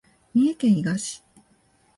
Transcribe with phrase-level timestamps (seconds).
[0.33, 1.23] 三重県伊賀市